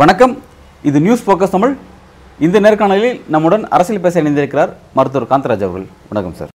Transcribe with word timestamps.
வணக்கம். 0.00 0.34
இது 0.88 1.00
news 1.00 1.24
focus 1.24 1.52
Tamil. 1.54 1.74
இந்த 2.46 2.60
நேர்காணலில் 2.60 3.20
நம்முடன் 3.34 3.64
அரசியல் 3.76 4.02
பேச 4.06 4.22
இணைந்திருக்கிறார் 4.22 4.72
மருத்துவர் 4.98 5.30
காந்தராஜ் 5.32 5.64
அவர்கள். 5.66 5.86
வணக்கம் 6.10 6.36
சார் 6.38 6.50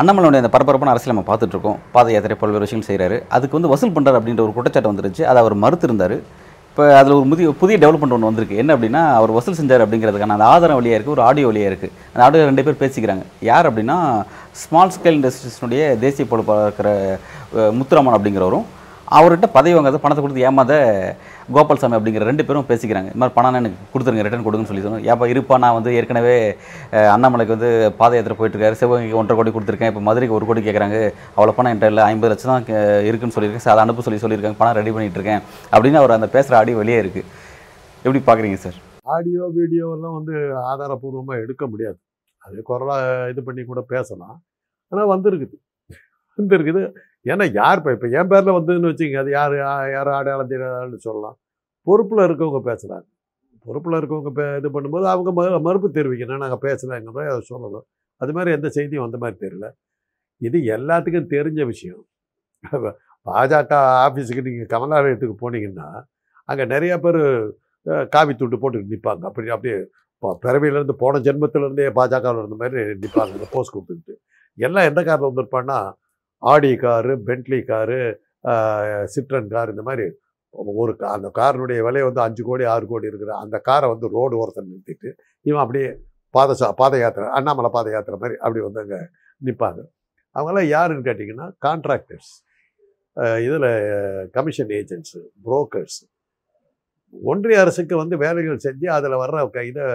அண்ணாமலையுடைய 0.00 0.42
அந்த 0.42 0.50
பரபரப்பான 0.54 0.92
அரசியல் 0.94 1.14
நம்ம 1.14 1.28
பார்த்துட்டு 1.30 1.56
இருக்கோம். 1.56 1.78
பாத 1.94 2.12
யாத்திரை 2.12 2.36
பல்வேறு 2.40 2.64
விஷயங்கள் 2.66 2.90
செய்கிறாரு 2.90 3.18
அதுக்கு 3.36 3.56
வந்து 3.58 3.72
வசூல் 3.74 3.94
பண்ணுறாரு 3.96 4.20
அப்படின்ற 4.20 4.44
ஒரு 4.46 4.54
குற்றச்சாட்டு 4.58 4.92
வந்துருச்சு. 4.92 5.22
அதை 5.30 5.38
அவர் 5.44 5.56
மறுத்திருந்தார். 5.64 6.16
இப்போ 6.78 6.90
அதில் 6.96 7.14
ஒரு 7.14 7.24
புதிய 7.30 7.52
புதிய 7.60 7.76
டெவலப்மெண்ட் 7.82 8.14
ஒன்று 8.16 8.28
வந்திருக்கு. 8.28 8.58
என்ன 8.62 8.70
அப்படின்னா 8.74 9.00
அவர் 9.18 9.30
வசூல் 9.36 9.56
செஞ்சார் 9.60 9.82
அப்படிங்கிறதுக்கான 9.84 10.34
அந்த 10.34 10.46
ஆதாரம் 10.50 10.76
வழியாக 10.78 10.96
இருக்குது 10.96 11.14
ஒரு 11.14 11.22
ஆடியோ 11.28 11.46
வழியாக 11.48 11.70
இருக்குது 11.70 11.92
அந்த 12.12 12.22
ஆடியோ 12.26 12.44
ரெண்டு 12.50 12.64
பேர் 12.66 12.78
பேசிக்கிறாங்க. 12.82 13.24
யார் 13.48 13.68
அப்படின்னா 13.70 13.96
ஸ்மால் 14.60 14.92
ஸ்கேல் 14.96 15.18
இண்டஸ்ட்ரீஸ்னுடைய 15.18 15.82
தேசிய 16.04 16.26
பொறுப்பாளர் 16.32 16.68
இருக்கிற 16.68 16.90
முத்துராமன் 17.78 18.16
அப்படிங்கிறவரும் 18.18 18.66
அவர்கிட்ட 19.16 19.46
பதவி 19.56 19.74
வாங்காத 19.76 19.98
பணத்தை 20.04 20.22
கொடுத்து 20.22 20.44
ஏமாத 20.48 20.72
கோபால்சாமி 21.56 21.96
அப்படிங்கிற 21.98 22.24
ரெண்டு 22.28 22.46
பேரும் 22.46 22.66
பேசிக்கிறாங்க. 22.70 23.08
இந்த 23.12 23.20
மாதிரி 23.20 23.36
பணம் 23.36 23.58
எனக்கு 23.60 23.78
கொடுத்துருங்க 23.92 24.24
ரிட்டர்ன் 24.26 24.44
கொடுங்கன்னு 24.46 24.70
சொல்லி 24.70 24.84
சொன்னோம் 24.86 25.04
ஏப்பா 25.12 25.28
இருப்பா 25.32 25.56
நான் 25.64 25.76
வந்து 25.78 25.90
ஏற்கனவே 25.98 26.34
அண்ணாமலைக்கு 27.14 27.54
வந்து 27.56 27.70
பாத 28.00 28.18
யாத்திரை 28.18 28.36
போயிட்டுருக்காரு. 28.40 28.78
சிவகங்கைக்கு 28.80 29.20
ஒன்றரை 29.20 29.36
கோடி 29.38 29.52
கொடுத்துருக்கேன். 29.54 29.92
இப்போ 29.92 30.02
மதுரைக்கு 30.08 30.36
ஒரு 30.38 30.48
கோடி 30.50 30.62
கேட்குறாங்க 30.66 30.98
அவ்வளோ 31.36 31.54
பணம் 31.58 31.70
என்கிட்ட 31.72 31.92
இல்லை. 31.92 32.04
ஐம்பது 32.12 32.32
லட்சம் 32.32 32.52
தான் 32.52 32.66
இருக்குன்னு 33.08 33.36
சொல்லியிருக்கேன். 33.36 33.66
சார் 33.66 33.74
அதை 33.76 33.84
அனுப்ப 33.86 34.04
சொல்லி 34.08 34.22
சொல்லியிருக்காங்க. 34.24 34.60
பணம் 34.62 34.78
ரெடி 34.80 34.92
பண்ணிகிட்டு 34.96 35.20
இருக்கேன் 35.20 35.42
அப்படின்னு 35.74 36.00
அவர் 36.02 36.18
அந்த 36.18 36.30
பேசுகிற 36.36 36.58
ஆடியோ 36.60 36.80
வெளியே 36.82 37.00
இருக்குது 37.04 37.26
எப்படி 38.04 38.22
பார்க்குறீங்க 38.28 38.60
சார்? 38.66 38.78
ஆடியோ 39.16 39.44
வீடியோ 39.60 39.86
எல்லாம் 39.96 40.16
வந்து 40.18 40.34
ஆதாரபூர்வமாக 40.72 41.42
எடுக்க 41.44 41.64
முடியாது. 41.72 41.98
அது 42.46 42.62
குரலாக 42.68 43.30
இது 43.32 43.40
பண்ணி 43.46 43.62
கூட 43.70 43.80
பேசலாம். 43.94 44.36
ஆனால் 44.92 45.10
வந்திருக்குது. 45.14 45.56
வந்திருக்குது. 46.38 46.82
ஏன்னா 47.26 47.44
யார் 47.60 47.78
இப்போ 47.80 47.92
இப்போ 47.96 48.08
என் 48.18 48.30
பேரில் 48.32 48.56
வந்ததுன்னு 48.58 48.90
வச்சுக்கங்க 48.90 49.20
அது 49.22 49.30
யார் 49.38 49.54
யார் 49.96 50.10
அடையாளம் 50.18 50.52
தெரியாதான்னு 50.52 50.98
சொல்லலாம். 51.08 51.36
பொறுப்பில் 51.86 52.26
இருக்கவங்க 52.28 52.60
பேசுகிறாங்க 52.70 53.06
பொறுப்பில் 53.66 53.98
இருக்கவங்க 54.00 54.30
பே 54.38 54.44
இது 54.60 54.68
பண்ணும்போது 54.76 55.06
அவங்க 55.14 55.30
மறு 55.38 55.58
மறுப்பு 55.68 55.88
தெரிவிக்கணும். 55.98 56.42
நாங்கள் 56.44 56.62
பேசலைங்கிற 56.66 57.24
அதை 57.32 57.42
சொல்லணும். 57.52 57.86
அது 58.20 58.32
மாதிரி 58.36 58.50
எந்த 58.58 58.68
செய்தியும் 58.76 59.04
வந்த 59.06 59.18
மாதிரி 59.22 59.36
தெரியல. 59.44 59.66
இது 60.40 60.58
எல்லாத்துக்கும் 60.76 61.30
தெரிஞ்ச 61.34 61.60
விஷயம். 61.72 62.02
பாஜக 63.26 63.72
ஆஃபீஸுக்கு 64.06 64.44
நீங்கள் 64.48 64.70
கமலாலயத்துக்கு 64.74 65.36
போனீங்கன்னா 65.42 65.88
அங்கே 66.48 66.64
நிறைய 66.74 66.92
பேர் 67.04 67.20
காவி 68.14 68.32
துண்டு 68.40 68.56
போட்டு 68.62 68.78
நிற்பாங்க 68.92 69.24
அப்படி 69.30 69.48
அப்படியே 69.56 69.76
இப்போ 70.14 70.28
பிறவியிலேருந்து 70.44 70.94
போன 71.02 71.18
ஜென்மத்திலேருந்தே 71.26 71.86
பாஜகவில் 71.98 72.40
இருந்த 72.42 72.56
மாதிரி 72.62 72.80
நிற்பாங்க 73.02 73.34
அந்த 73.38 73.48
போஸ்ட் 73.54 73.74
கொடுத்துக்கிட்டு. 73.74 74.14
எல்லாம் 74.58 74.88
எந்த 74.90 75.00
காரில் 75.08 75.28
வந்திருப்பான்னா 75.28 75.78
Audi 76.42 76.72
car 76.78 77.12
Bentley 77.28 77.60
car 77.66 78.00
Citroen 79.14 79.48
car 79.50 79.72
இந்த 79.72 79.84
மாதிரி 79.88 80.06
ஒரு 80.78 80.92
கா- 81.00 81.12
அந்த 81.14 81.28
காரினுடைய 81.38 81.78
விலை 81.86 82.02
வந்து 82.04 82.20
அஞ்சு 82.24 82.42
கோடி 82.44 82.64
ஆறு 82.72 82.84
கோடி 82.86 83.10
இருக்கிற 83.10 83.32
அந்த 83.42 83.56
காரை 83.64 83.86
வந்து 83.90 84.06
ரோடு 84.14 84.36
ஓரத்தில் 84.40 84.68
நிறுத்திட்டு 84.68 85.08
இவன் 85.46 85.62
அப்படியே 85.64 85.88
பாத 86.34 86.54
சா 86.54 86.68
பாத 86.78 86.94
யாத்திரை 86.98 87.26
அண்ணாமலை 87.36 87.70
பாத 87.74 87.88
யாத்திரை 87.92 88.18
மாதிரி 88.18 88.36
அப்படி 88.40 88.60
வந்து 88.64 88.80
அங்கே 88.84 89.00
நிற்பாங்க 89.40 89.80
அவங்களாம் 90.36 90.70
யாருன்னு 90.72 91.06
கேட்டிங்கன்னா 91.06 91.46
கான்ட்ராக்டர்ஸ் 91.64 92.32
இதில் 93.44 93.68
கமிஷன் 94.34 94.72
ஏஜென்ட்ஸு 94.78 95.18
புரோக்கர்ஸ் 95.44 95.98
ஒன்றிய 97.14 97.58
அரசுக்கு 97.62 97.94
வந்து 97.96 98.16
வேலைகள் 98.22 98.64
செஞ்சு 98.64 98.86
அதில் 98.96 99.20
வர்ற 99.22 99.38
இதை 99.66 99.86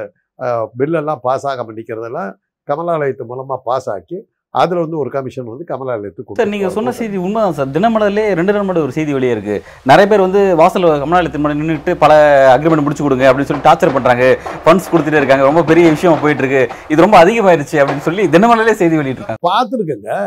பில்லெல்லாம் 0.76 1.22
பாஸ் 1.26 1.46
ஆகாமல் 1.50 1.78
நிற்கிறதெல்லாம் 1.78 2.32
கமலாலயத்து 2.68 3.26
மூலமாக 3.30 3.60
பாஸ் 3.66 3.90
ஆக்கி 3.90 4.18
அதில் 4.62 4.82
வந்து 4.84 4.98
ஒரு 5.02 5.10
கமிஷன் 5.16 5.50
வந்து 5.52 5.66
கமலாலயத்துக்கு 5.72 6.38
சார் 6.40 6.52
நீங்கள் 6.54 6.74
சொன்ன. 6.76 6.94
செய்தி 7.00 7.18
உண்மைதான் 7.26 7.58
சார். 7.60 7.72
தினமலர்லே 7.78 8.26
ரெண்டு 8.40 8.54
நாள் 8.56 8.84
ஒரு 8.86 8.96
செய்தி 8.98 9.12
வெளியே 9.18 9.34
இருக்கு. 9.36 9.56
நிறைய 9.92 10.06
பேர் 10.12 10.26
வந்து 10.26 10.42
வாசல் 10.62 10.88
கமலாலயத்தின் 11.04 11.44
முன்னாடி 11.44 11.62
நின்றுட்டு 11.62 11.94
பல 12.04 12.14
அக்ரிமெண்ட் 12.56 12.86
முடிச்சு 12.86 13.06
கொடுங்க 13.06 13.28
அப்படின்னு 13.30 13.50
சொல்லி 13.52 13.66
டார்ச்சர் 13.68 13.96
பண்றாங்க. 13.98 14.26
ஃபண்ட்ஸ் 14.66 14.92
கொடுத்துட்டே 14.94 15.22
இருக்காங்க. 15.22 15.50
ரொம்ப 15.50 15.64
பெரிய 15.72 15.86
விஷயம் 15.96 16.24
போயிட்டு 16.24 16.44
இருக்கு 16.46 16.64
இது 16.94 17.06
ரொம்ப 17.06 17.20
அதிகமாயிருச்சு 17.24 17.80
அப்படின்னு 17.84 18.08
சொல்லி 18.08 18.26
தினமலர்லே 18.36 18.76
செய்தி 18.82 19.00
வெளியிட்டிருக்காங்க. 19.02 19.44
பார்த்துருக்கேங்க. 19.52 20.18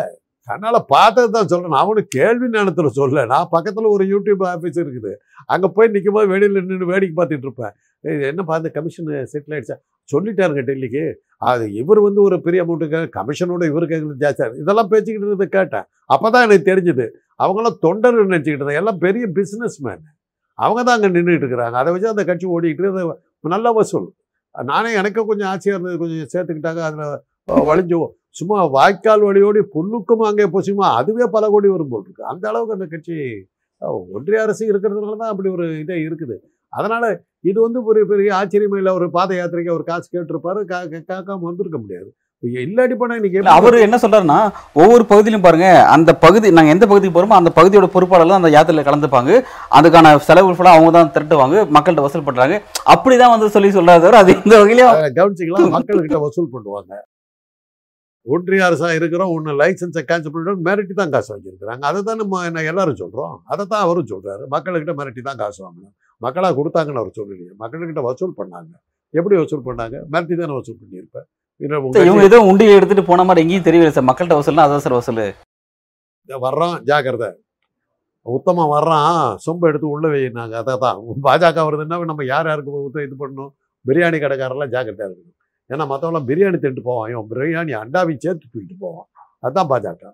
கண்ணால் 0.48 0.78
பார்த்தது 0.94 1.30
தான் 1.36 1.48
சொல்கிறேன் 1.52 1.80
அவனு 1.82 2.02
கேள்வி 2.16 2.48
நேரத்தில் 2.56 2.96
சொல்ல 2.98 3.24
நான் 3.32 3.48
பக்கத்தில் 3.54 3.92
ஒரு 3.94 4.04
யூடியூப் 4.12 4.42
ஆஃபீஸ் 4.50 4.78
இருக்குது. 4.82 5.12
அங்கே 5.54 5.68
போய் 5.76 5.90
நிற்கும் 5.94 6.16
போது 6.16 6.26
வெளியில் 6.32 6.58
நின்று 6.68 6.90
வேடிக்கை 6.90 7.14
பார்த்துட்டு 7.16 7.46
இருப்பேன். 7.48 7.74
என்ன 8.30 8.42
பார்த்து 8.50 8.74
கமிஷன் 8.76 9.08
செட்டில் 9.32 9.54
ஆயிடுச்சா? 9.56 9.76
சொல்லிட்டாருங்க 10.12 10.62
டெல்லிக்கு. 10.68 11.04
அது 11.42 11.64
இவர் 11.80 12.00
வந்து 12.06 12.20
ஒரு 12.26 12.36
பெரிய 12.46 12.60
அமௌண்ட்டுக்கு 12.64 13.00
கமிஷனோட 13.16 13.62
இவர் 13.70 13.86
எங்களுக்கு 13.96 14.22
ஜாஸ்தியாக 14.24 14.60
இதெல்லாம் 14.62 14.90
பேசிக்கிட்டு 14.92 15.26
இருந்தது 15.26 15.48
கேட்டேன். 15.56 15.86
அப்போ 16.14 16.26
தான் 16.34 16.46
எனக்கு 16.48 16.68
தெரிஞ்சுது 16.70 17.06
அவங்களாம் 17.44 17.80
தொண்டர் 17.86 18.20
நினச்சிக்கிட்டு 18.20 18.60
இருந்தாங்க. 18.60 18.82
எல்லாம் 18.82 19.00
பெரிய 19.06 19.24
பிஸ்னஸ் 19.38 19.78
மேன் 19.86 20.04
அவங்க 20.58 20.80
தான் 20.82 20.96
அங்கே 20.96 21.10
நின்றுட்டு 21.16 21.44
இருக்கிறாங்க. 21.44 21.76
அதை 21.82 21.90
வச்சு 21.94 22.12
அந்த 22.14 22.24
கட்சி 22.30 22.46
ஓடிக்கிட்டு 22.56 23.02
நல்ல 23.54 23.72
வசூல் 23.78 24.08
நானே 24.54 24.90
எனக்கு 25.00 25.20
கொஞ்சம் 25.30 25.50
ஆசையாக 25.52 25.76
இருந்தது. 25.76 25.98
கொஞ்சம் 26.02 26.30
சேர்த்துக்கிட்டாங்க. 26.34 26.80
அதில் 26.88 27.66
வழிஞ்சு 27.70 27.98
சும்மா 28.38 28.56
வாய்க்கால் 28.76 29.26
வழியோடி 29.26 29.60
புல்லுக்கும் 29.74 30.24
அங்கே 30.28 30.46
பொசுமா 30.54 30.86
அதுவே 31.00 31.26
பல 31.34 31.44
கோடி 31.52 31.68
வரும் 31.74 31.92
போல் 31.92 32.04
இருக்குது 32.06 32.28
அந்த 32.32 32.44
அளவுக்கு 32.50 32.76
அந்த 32.76 32.86
கட்சி 32.94 33.14
ஒன்றிய 34.16 34.42
அரசு 34.44 34.62
இருக்கிறதுனால 34.70 35.16
தான் 35.22 35.32
அப்படி 35.32 35.48
ஒரு 35.56 35.66
இதே 35.82 35.96
இருக்குது. 36.06 36.36
அதனால 36.72 37.04
இது 37.50 37.58
வந்து 37.64 37.80
ஒரு 37.90 38.00
பெரிய 38.12 38.30
ஆச்சரியமே 38.38 38.78
இல்லை 38.82 38.92
ஒரு 38.98 39.06
பாத 39.16 39.34
யாத்திரைக்கு 39.38 39.74
அவர் 39.74 39.90
காசு 39.90 40.06
கேட்டிருப்பாரு. 40.14 40.60
கா 40.70 40.78
கேட்காம 40.92 41.42
வந்திருக்க 41.48 41.78
முடியாது. 41.82 42.08
இங்க 42.42 42.58
இல்லாட்டி 42.66 42.94
போனா 43.00 43.16
இன்னைக்கு 43.18 43.54
அவரு 43.58 43.76
என்ன 43.84 43.96
சொல்றாருன்னா 44.02 44.38
ஒவ்வொரு 44.80 45.04
பகுதியிலும் 45.10 45.44
பாருங்க 45.46 45.68
அந்த 45.94 46.10
பகுதி 46.24 46.48
நாங்க 46.56 46.74
எந்த 46.74 46.86
பகுதிக்கு 46.90 47.14
போறோமோ 47.16 47.38
அந்த 47.38 47.50
பகுதியோட 47.58 47.86
பொறுப்பாளர்கள் 47.94 48.40
அந்த 48.40 48.50
யாத்திரையில 48.54 48.84
கலந்துப்பாங்க. 48.88 49.30
அதுக்கான 49.78 50.12
செலவு 50.28 50.56
ஃபுல்லாக 50.58 50.76
அவங்க 50.76 50.92
தான் 50.98 51.12
திரட்டுவாங்க. 51.14 51.56
மக்கள்கிட்ட 51.76 52.06
வசூல் 52.06 52.28
பண்றாங்க. 52.28 52.56
அப்படிதான் 52.94 53.34
வந்து 53.34 53.54
சொல்லி 53.56 53.70
சொல்றாரு 53.78 54.02
தவிர 54.04 54.22
அது 54.24 54.34
இந்த 54.44 54.54
வகையிலும் 54.62 54.94
கவனிச்சிக்கலாம். 55.20 55.74
மக்கள்கிட்ட 55.76 56.20
வசூல் 56.26 56.52
பண்ணுவாங்க. 56.56 57.02
ஒன்றிய 58.26 58.62
அரசா 58.68 58.88
இருக்கிறோம் 58.98 59.32
ஒன்று 59.34 59.52
லைசன்ஸை 59.60 60.02
கேன்சல் 60.08 60.32
பண்ணிட்டு 60.34 60.64
மிரட்டி 60.68 60.94
தான் 61.00 61.12
காசு 61.14 61.28
வாங்கியிருக்கிறாங்க. 61.32 61.82
அதை 61.90 62.00
தான் 62.08 62.20
நம்ம 62.22 62.40
என்ன 62.48 62.64
எல்லாரும் 62.70 63.00
சொல்கிறோம் 63.02 63.34
அதை 63.52 63.62
தான் 63.72 63.84
அவரும் 63.86 64.10
சொல்கிறாரு 64.12 64.44
மக்கள்கிட்ட 64.54 64.94
மிரட்டி 65.00 65.22
தான் 65.28 65.40
காசு 65.42 65.60
வாங்கணும். 65.64 65.94
மக்களாக 66.24 66.54
கொடுத்தாங்கன்னு 66.58 67.02
அவர் 67.02 67.16
சொல்லலையே. 67.18 67.50
மக்கள்கிட்ட 67.62 68.02
வசூல் 68.08 68.36
பண்ணாங்க. 68.40 68.72
எப்படி 69.18 69.34
வசூல் 69.40 69.66
பண்ணாங்க? 69.68 69.96
மிரட்டி 70.12 70.34
தானே 70.40 70.54
வசூல் 70.58 70.80
பண்ணியிருப்பேன். 70.82 71.26
இவங்க 71.64 72.22
ஏதோ 72.30 72.38
உண்டியை 72.50 72.72
எடுத்துட்டு 72.78 73.04
போன 73.10 73.24
மாதிரி 73.26 73.42
எங்கேயும் 73.44 73.66
தெரியல 73.68 73.90
சார். 73.96 74.08
மக்கள்கிட்ட 74.08 74.38
வசூல்னா 74.38 74.64
அதான் 74.66 74.84
சார் 74.86 74.98
வசூல். 74.98 75.24
வர்றான் 76.46 76.76
ஜாக்கிரதை. 76.88 77.30
உத்தமம் 78.26 78.72
வர்றான் 78.76 79.18
சொம்பு 79.44 79.68
எடுத்து 79.70 79.86
உள்ள 79.94 80.06
வைனாங்க 80.12 80.54
அதை 80.62 80.72
தான் 80.84 80.98
பாஜக 81.26 81.64
வருதுன்னா 81.66 81.96
நம்ம 82.10 82.24
யார் 82.32 82.48
யாருக்கு 82.50 82.84
ஊத்த 82.86 83.04
இது 83.06 83.16
பண்ணணும்? 83.22 83.52
பிரியாணி 83.88 84.18
கடைக்காரெல்லாம் 84.22 84.72
ஜாக்கிரதையாக 84.74 85.10
இருக்கணும். 85.10 85.36
ஏன்னா 85.72 85.84
மற்றவங்களாம் 85.90 86.28
பிரியாணி 86.30 86.58
தின்ட்டு 86.64 86.86
போவான். 86.88 87.08
இவன் 87.12 87.28
பிரியாணி 87.32 87.72
அண்டாவையும் 87.82 88.22
சேர்த்து 88.24 88.46
தூக்கிட்டு 88.52 88.76
போவான். 88.84 89.08
அதுதான் 89.44 89.70
பாஜக. 89.72 90.12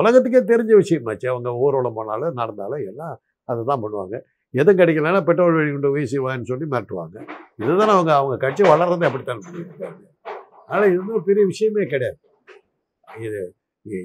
உலகத்துக்கே 0.00 0.40
தெரிஞ்ச 0.52 0.72
விஷயமாச்சு 0.82 1.26
அவங்க 1.32 1.50
ஊர்வலம் 1.64 1.96
போனாலும் 1.98 2.38
நடந்தாலும் 2.40 2.82
எல்லாம் 2.90 3.14
அதை 3.48 3.60
தான் 3.70 3.82
பண்ணுவாங்க. 3.84 4.16
எதுவும் 4.54 4.78
கிடைக்கலன்னா 4.80 5.20
பெட்ரோல் 5.28 5.56
வெடிகுண்டு 5.58 5.88
வீசுவான்னு 5.96 6.48
சொல்லி 6.50 6.66
மிரட்டுவாங்க. 6.74 7.16
இதுதான் 7.62 7.94
அவங்க 7.96 8.12
அவங்க 8.20 8.36
கட்சி 8.44 8.62
வளர்றதை 8.72 9.06
அப்படித்தான். 9.08 9.42
பண்ணியிருக்காங்க 9.46 9.98
அதனால் 10.68 10.90
இது 10.92 11.20
பெரிய 11.28 11.44
விஷயமே 11.52 11.84
கிடையாது. 11.94 12.18
இது 13.26 13.40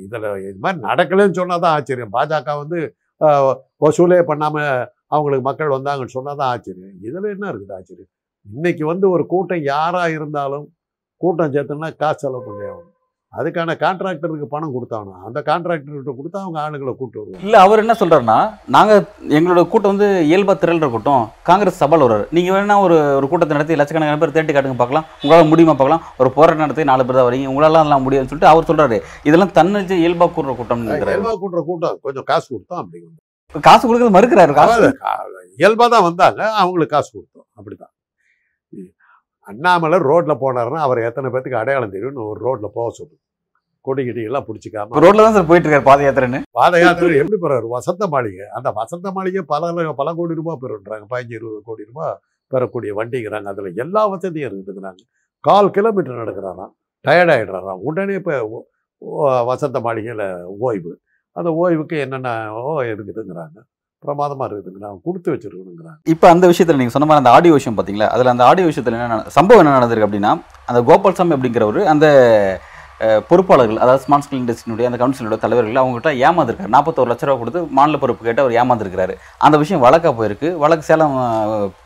இதில் 0.05 0.27
இது 0.49 0.59
மாதிரி 0.65 0.79
நடக்கலைன்னு 0.89 1.37
சொன்னால் 1.39 1.63
தான் 1.63 1.75
ஆச்சரியம். 1.77 2.13
பாஜக 2.17 2.55
வந்து 2.63 2.79
வசூலே 3.85 4.19
பண்ணாமல் 4.29 4.69
அவங்களுக்கு 5.15 5.45
மக்கள் 5.49 5.75
வந்தாங்கன்னு 5.77 6.15
சொன்னால் 6.17 6.39
தான் 6.41 6.51
ஆச்சரியம். 6.53 6.95
இதில் 7.07 7.33
என்ன 7.35 7.45
இருக்குது 7.51 7.75
ஆச்சரியம்? 7.77 8.11
இன்றைக்கி 8.45 8.83
வந்து 8.91 9.05
ஒரு 9.15 9.23
கூட்டம் 9.33 9.67
யாராக 9.73 10.15
இருந்தாலும் 10.17 10.65
கூட்டம் 11.21 11.53
சேர்த்துனா 11.55 11.89
காசு 12.01 12.21
செலவு 12.23 12.45
பண்ணி 12.47 12.65
ஆகணும் 12.71 12.92
அதுக்கான 13.39 13.75
கான்ட்ராக்டருக்கு 13.83 14.47
பணம் 14.53 14.73
கொடுத்தாகணும் 14.73 15.21
அந்த 15.27 15.39
கான்ட்ராக்டர்கிட்ட 15.47 16.11
கொடுத்தா 16.17 16.39
அவங்க 16.43 16.57
ஆளுங்களை 16.63 16.91
கூட்டு 16.97 17.17
வருவாங்க. 17.19 17.41
இல்ல 17.45 17.55
அவர் 17.65 17.81
என்ன 17.83 17.93
சொல்றாருன்னா 18.01 18.37
நாங்க 18.75 18.93
எங்களோட 19.37 19.61
கூட்டம் 19.71 19.93
வந்து 19.93 20.09
இயல்பா 20.29 20.53
திரள்ற 20.63 20.87
கூட்டம் 20.95 21.23
காங்கிரஸ் 21.49 21.79
சபால் 21.81 22.05
வர்றாரு. 22.05 22.25
நீங்க 22.37 22.51
வேணா 22.55 22.77
ஒரு 22.85 22.97
ஒரு 23.19 23.29
கூட்டத்தை 23.31 23.57
நடத்தி 23.57 23.79
லட்சக்கணக்கான 23.79 24.21
பேர் 24.23 24.35
தேட்டி 24.35 24.53
காட்டுங்க 24.57 24.79
பார்க்கலாம். 24.81 25.07
உங்களால 25.23 25.47
முடியுமா 25.53 25.75
பார்க்கலாம். 25.79 26.03
ஒரு 26.23 26.31
போராட்டம் 26.37 26.65
நடத்தி 26.65 26.89
நாலு 26.91 27.05
பேர் 27.07 27.19
தான் 27.19 27.29
வரீங்க. 27.29 27.49
உங்களால 27.53 27.83
எல்லாம் 27.87 28.05
முடியாதுன்னு 28.07 28.31
சொல்லிட்டு 28.33 28.53
அவர் 28.53 28.69
சொல்றாரு. 28.69 28.99
இதெல்லாம் 29.29 29.55
தன்னச்சு 29.59 29.97
இயல்பா 30.03 30.27
கூடுற 30.37 30.55
கூட்டம் 30.61 30.85
இயல்பாக 30.91 31.35
கூட்டுற 31.45 31.63
கூட்டம் 31.71 31.99
கொஞ்சம் 32.07 32.27
காசு 32.31 32.47
கொடுத்தோம் 32.53 32.81
அப்படி 32.83 32.99
வந்து. 33.07 33.19
காசு 33.69 33.83
கொடுக்கறது 33.87 34.17
மறுக்கிறாரு 34.17 34.55
காசு. 34.61 34.85
இயல்பாக 35.61 35.89
தான் 35.95 36.07
வந்தாங்க 36.09 36.41
அவங்களுக்கு 36.61 36.95
காசு 36.97 37.11
கொடுத்தோம். 37.17 37.47
அப்படிதான். 37.59 37.92
அண்ணாமலை 39.49 39.97
ரோட்ல 40.09 40.33
போனாருன்னா 40.43 40.81
அவர் 40.87 40.99
எத்தனை 41.09 41.27
பேத்துக்கு 41.33 41.61
அடையாளம் 41.61 41.93
தெரியும்னு 41.95 42.27
ஒரு 42.31 42.39
ரோட்ல 42.47 42.67
போக 42.77 42.87
சொல்லு. 42.97 43.15
கொடி 43.85 44.01
கிடியெல்லாம் 44.07 44.45
பிடிச்சிக்காம 44.47 44.99
ரோட்ல 45.03 45.23
தான் 45.25 45.35
சார் 45.37 45.47
போயிட்டு 45.47 45.67
இருக்காரு 45.67 45.85
பாத 45.87 46.03
யாத்திரைன்னு? 46.05 46.39
பாத 46.57 46.79
யாத்திரை 46.83 47.15
எப்படி 47.21 47.37
போறாரு? 47.45 47.67
வசந்த 47.77 48.03
மாளிகை. 48.13 48.45
அந்த 48.57 48.69
வசந்த 48.77 49.07
மாளிகை 49.15 49.41
பல 49.53 49.91
பல 50.01 50.13
கோடி 50.19 50.37
ரூபாய் 50.39 50.61
பெறுன்றாங்க. 50.61 51.05
பதினஞ்சு 51.13 51.35
இருபது 51.39 51.59
கோடி 51.69 51.83
ரூபாய் 51.89 52.13
பெறக்கூடிய 52.51 52.91
வண்டிங்கிறாங்க. 52.99 53.47
அதுல 53.53 53.71
எல்லா 53.83 54.03
வசதியும் 54.13 54.47
இருக்குதுங்கிறாங்க 54.49 55.03
கால் 55.47 55.73
கிலோமீட்டர் 55.77 56.21
நடக்கிறாராம். 56.21 56.73
டயர்ட் 57.05 57.33
ஆகிடுறாராம் 57.35 57.81
உடனே 57.89 58.15
இப்போ 58.21 58.35
வசந்த 59.51 59.77
மாளிகையில் 59.85 60.25
ஓய்வு. 60.67 60.91
அந்த 61.35 61.49
ஓய்வுக்கு 61.63 61.95
என்னென்ன 62.05 62.29
இருக்குதுங்கிறாங்க. 62.93 63.57
பிரமாதமாக 64.05 64.47
இருக்குதுங்கிறாங்க 64.49 64.99
கொடுத்து 65.07 65.29
வச்சிருக்கணுங்கிறாங்க. 65.33 65.97
இப்போ 66.13 66.25
அந்த 66.33 66.45
விஷயத்தில் 66.51 66.79
நீங்கள் 66.81 66.95
சொன்ன 66.95 67.07
மாதிரி 67.09 67.23
அந்த 67.23 67.33
ஆடியோ 67.37 67.55
விஷயம் 67.59 67.77
பார்த்தீங்களா 67.77 68.09
அதில் 68.15 68.33
அந்த 68.33 68.45
ஆடியோ 68.49 68.67
விஷயத்தில் 68.71 68.97
என்ன 68.99 69.23
சம்பவம் 69.37 69.63
என்ன 69.63 69.75
நடந்திருக்கு 69.77 70.09
அப்படின்னா 70.09 70.33
அந்த 70.71 70.81
கோபால்சாமி 70.89 71.35
அப்படிங்கிறவர் 71.37 71.81
அந்த 71.93 72.07
பொறுப்பாளர்கள் 73.29 73.79
அதாவது 73.83 74.01
ஸ்மார்ட் 74.05 74.25
ஸ்கில் 74.25 74.41
இண்டஸ்ட்ரியினுடைய 74.41 74.89
அந்த 74.89 74.97
கவுன்சிலோட 75.01 75.37
தலைவர்கள் 75.43 75.79
அவங்ககிட்ட 75.81 76.11
ஏமாந்துருக்காரு. 76.27 76.71
நாற்பத்தோரு 76.75 77.09
லட்ச 77.11 77.27
ரூபா 77.27 77.37
கொடுத்து 77.41 77.61
மாநில 77.77 77.97
பொறுப்பு 78.03 78.25
கேட்டு 78.27 78.43
அவர் 78.43 78.57
ஏமாந்துருக்காரு 78.61 79.15
அந்த 79.45 79.55
விஷயம் 79.63 79.83
வழக்கா 79.85 80.11
போயிருக்கு. 80.19 80.49
வழக்கு 80.63 80.87
சேலம் 80.89 81.15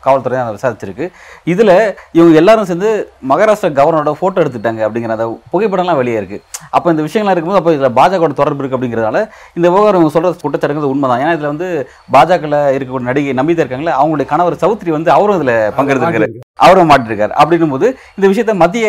காவல்துறை 0.06 0.38
அதை 0.44 0.54
விசாரிச்சிருக்கு. 0.58 1.08
இதில் 1.52 1.74
இவங்க 2.18 2.36
எல்லாரும் 2.42 2.68
சேர்ந்து 2.70 2.90
மகாராஷ்டிரா 3.32 3.70
கவர்னரோட 3.80 4.14
ஃபோட்டோ 4.20 4.42
எடுத்துட்டாங்க 4.44 4.82
அப்படிங்கிற 4.88 5.16
அந்த 5.18 5.28
புகைப்படம்லாம் 5.54 6.00
வெளியே 6.02 6.18
இருக்குது 6.22 6.42
அப்போ 6.76 6.88
இந்த 6.94 7.02
விஷயங்கள்லாம் 7.06 7.36
இருக்கும்போது 7.36 7.62
அப்போ 7.62 7.74
இதில் 7.76 7.96
பாஜக 8.00 8.32
தொடர்பு 8.40 8.60
இருக்குது 8.62 8.78
அப்படிங்கிறதால 8.78 9.20
இந்த 9.58 9.66
விவகாரம் 9.72 10.00
இவங்க 10.00 10.14
சொல்கிற 10.16 10.34
குற்றச்சாட்டுங்கிறது 10.44 10.92
உண்மைதான். 10.94 11.22
ஏன்னா 11.24 11.34
இதில் 11.36 11.52
வந்து 11.52 11.68
பாஜகவில் 12.16 12.58
இருக்கக்கூடிய 12.76 13.08
நடிகை 13.10 13.34
நம்பிதா 13.40 13.62
இருக்காங்களே 13.64 13.96
அவங்களுடைய 14.00 14.28
கணவர் 14.32 14.62
சௌத்ரி 14.64 14.92
வந்து 14.98 15.10
அவரும் 15.16 15.38
இதில் 15.40 15.56
பங்கெடுத்திருக்காரு. 15.78 16.28
அவரும் 16.66 16.90
மாட்டிருக்காரு. 16.90 17.32
அப்படின்னும் 17.40 17.72
போது 17.74 17.86
இந்த 18.18 18.26
விஷயத்த 18.30 18.54
மத்திய 18.62 18.86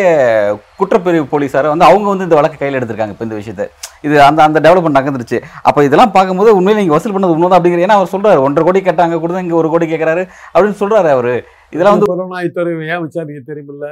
குற்றப்பிரிவு 0.80 1.26
போலீஸார் 1.32 1.72
வந்து 1.72 1.86
அவங்க 1.88 2.06
வந்து 2.12 2.19
இந்த 2.26 2.36
வழக்கு 2.38 2.58
கையில் 2.60 2.78
எடுத்திருக்காங்க. 2.78 3.14
இப்போ 3.16 3.26
இந்த 3.28 3.36
விஷயத்த. 3.40 3.64
இது 4.06 4.14
அந்த 4.28 4.40
அந்த 4.48 4.58
டெவலப்மெண்ட் 4.66 4.98
நகர்ந்துருச்சு. 4.98 5.38
அப்போ 5.68 5.80
இதெல்லாம் 5.88 6.12
பார்க்கும்போது 6.16 6.50
உண்மையில 6.58 6.80
நீங்கள் 6.82 6.96
வசூல் 6.96 7.14
பண்ணது 7.16 7.34
உண்மைதான் 7.36 7.58
அப்படிங்கிற 7.58 7.86
ஏன்னா 7.86 7.98
அவர் 8.00 8.12
சொல்றாரு 8.14 8.44
ஒன்றரை 8.46 8.64
கோடி 8.68 8.82
கேட்டாங்க 8.88 9.18
கூட 9.24 9.42
இங்கே 9.46 9.58
ஒரு 9.62 9.70
கோடி 9.74 9.88
கேட்குறாரு 9.92 10.22
அப்படின்னு 10.54 10.78
சொல்றாரு 10.82 11.10
அவர். 11.16 11.32
இதெல்லாம் 11.74 11.96
வந்து 11.96 12.10
புலனாய்த்துறை 12.12 12.72
ஏன் 12.92 13.02
விசாரிக்க 13.06 13.42
தெரியுமில்ல? 13.50 13.88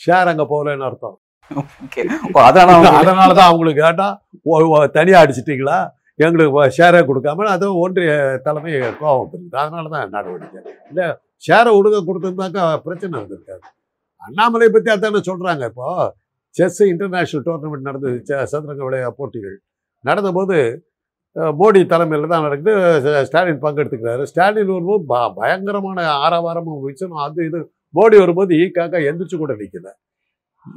ஷேர் 0.00 0.30
அங்கே 0.32 0.46
போகலன்னு 0.54 0.88
அர்த்தம். 0.88 1.16
அதனால 2.48 2.88
அதனால 3.00 3.28
தான் 3.38 3.50
அவங்களுக்கு 3.50 3.82
கேட்டால் 3.84 4.90
தனியாக 4.96 5.22
அடிச்சிட்டிங்களா? 5.24 5.78
எங்களுக்கு 6.24 6.74
ஷேரை 6.76 7.00
கொடுக்காம 7.08 7.46
அது 7.54 7.66
ஒன்றிய 7.84 8.10
தலைமை 8.44 8.70
கோவம் 9.00 9.20
இருக்குது 9.22 9.58
அதனால 9.62 9.88
தான் 9.94 10.12
நடவடிக்கை 10.16 10.60
இல்லை 10.90 11.06
ஷேரை 11.46 11.70
ஒழுங்கா 11.78 12.00
கொடுத்துருந்தாக்கா 12.08 12.62
பிரச்சனை 12.84 13.12
இருந்திருக்காது 13.18 13.64
அண்ணாமலை 14.22 14.68
பற்றி 14.74 14.90
அதானே 14.94 15.20
சொல்கிறாங்க 15.28 15.64
இப்போ? 15.70 15.88
செஸ் 16.56 16.82
இன்டர்நேஷ்னல் 16.82 17.44
டோர்னமெண்ட் 17.44 17.80
நடந்தது. 17.80 18.22
செ- 18.28 18.42
சதுரங்க 18.42 18.90
விளையா 18.90 19.10
போட்டிகள். 19.10 19.60
நடந்தபோது 20.04 20.78
மோடி 21.34 21.86
தலைமையில் 21.86 22.28
தான் 22.28 22.42
நடக்குது. 22.42 23.24
ஸ்டாலின் 23.24 23.62
பங்கெடுத்துக்கிறாரு. 23.62 24.22
ஸ்டாலின் 24.22 24.66
வரும்போது 24.66 25.04
ப 25.06 25.32
பயங்கரமான 25.36 26.02
ஆரவாரமும் 26.02 26.80
விச்சனும் 26.86 27.22
அது 27.22 27.46
இது. 27.46 27.58
மோடி 27.68 28.18
வரும்போது 28.18 28.56
ஈக்காக்கா 28.56 28.98
எந்திரிச்சு 29.08 29.36
கூட 29.36 29.54
நிற்கல 29.54 29.92